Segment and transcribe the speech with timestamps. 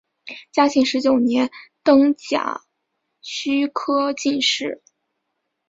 [0.51, 1.51] 嘉庆十九年
[1.83, 2.63] 登甲
[3.21, 4.81] 戌科进士。